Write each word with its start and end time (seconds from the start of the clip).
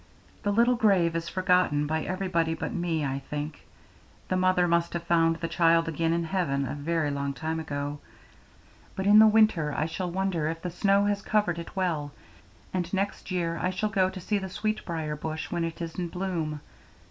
The 0.41 0.51
little 0.51 0.73
grave 0.77 1.15
is 1.15 1.29
forgotten 1.29 1.85
by 1.85 2.01
everybody 2.03 2.55
but 2.55 2.73
me, 2.73 3.05
I 3.05 3.19
think: 3.19 3.67
the 4.29 4.35
mother 4.35 4.67
must 4.67 4.93
have 4.93 5.03
found 5.03 5.35
the 5.35 5.47
child 5.47 5.87
again 5.87 6.11
in 6.11 6.23
heaven 6.23 6.65
a 6.67 6.73
very 6.73 7.11
long 7.11 7.33
time 7.33 7.59
ago: 7.59 7.99
but 8.95 9.05
in 9.05 9.19
the 9.19 9.27
winter 9.27 9.71
I 9.77 9.85
shall 9.85 10.09
wonder 10.09 10.47
if 10.47 10.63
the 10.63 10.71
snow 10.71 11.05
has 11.05 11.21
covered 11.21 11.59
it 11.59 11.75
well, 11.75 12.11
and 12.73 12.91
next 12.91 13.29
year 13.29 13.59
I 13.61 13.69
shall 13.69 13.89
go 13.89 14.09
to 14.09 14.19
see 14.19 14.39
the 14.39 14.49
sweet 14.49 14.83
brier 14.85 15.15
bush 15.15 15.51
when 15.51 15.63
it 15.63 15.79
is 15.83 15.93
in 15.99 16.07
bloom. 16.07 16.61